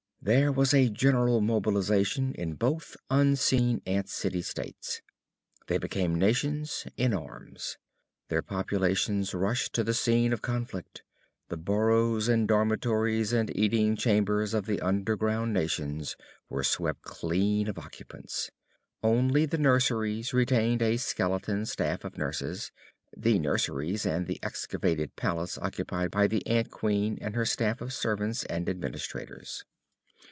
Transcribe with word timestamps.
There 0.23 0.51
was 0.51 0.71
a 0.71 0.87
general 0.87 1.41
mobilization 1.41 2.35
in 2.35 2.53
both 2.53 2.95
unseen 3.09 3.81
ant 3.87 4.07
city 4.07 4.43
states. 4.43 5.01
They 5.65 5.79
became 5.79 6.13
nations 6.13 6.85
in 6.95 7.11
arms. 7.11 7.79
Their 8.29 8.43
populations 8.43 9.33
rushed 9.33 9.73
to 9.73 9.83
the 9.83 9.95
scene 9.95 10.31
of 10.31 10.43
conflict. 10.43 11.01
The 11.49 11.57
burrows 11.57 12.27
and 12.29 12.47
dormitories 12.47 13.33
and 13.33 13.49
eating 13.57 13.95
chambers 13.95 14.53
of 14.53 14.67
the 14.67 14.79
underground 14.81 15.55
nations 15.55 16.15
were 16.49 16.63
swept 16.63 17.01
clean 17.01 17.67
of 17.67 17.79
occupants. 17.79 18.51
Only 19.01 19.47
the 19.47 19.57
nurseries 19.57 20.35
retained 20.35 20.83
a 20.83 20.97
skeleton 20.97 21.65
staff 21.65 22.03
of 22.05 22.15
nurses 22.19 22.71
the 23.17 23.39
nurseries 23.39 24.05
and 24.05 24.27
the 24.27 24.37
excavated 24.43 25.15
palace 25.15 25.57
occupied 25.57 26.11
by 26.11 26.27
the 26.27 26.45
ant 26.45 26.69
queen 26.69 27.17
and 27.21 27.33
her 27.35 27.43
staff 27.43 27.81
of 27.81 27.91
servants 27.91 28.43
and 28.43 28.69
administrators. 28.69 29.65